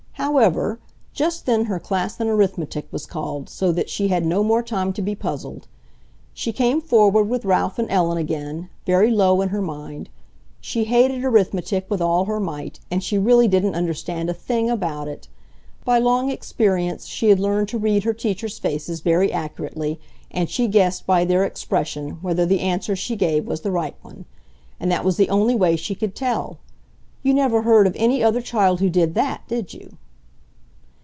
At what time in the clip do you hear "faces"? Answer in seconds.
18.59-18.99